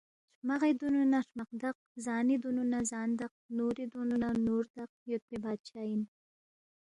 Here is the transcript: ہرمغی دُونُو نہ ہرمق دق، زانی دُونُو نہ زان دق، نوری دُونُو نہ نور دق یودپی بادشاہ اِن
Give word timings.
ہرمغی 0.39 0.71
دُونُو 0.79 1.01
نہ 1.11 1.19
ہرمق 1.23 1.49
دق، 1.61 1.77
زانی 2.05 2.35
دُونُو 2.41 2.63
نہ 2.71 2.79
زان 2.89 3.09
دق، 3.19 3.33
نوری 3.55 3.85
دُونُو 3.91 4.15
نہ 4.23 4.29
نور 4.45 4.63
دق 4.77 4.91
یودپی 5.09 5.37
بادشاہ 5.43 5.85
اِن 5.89 6.01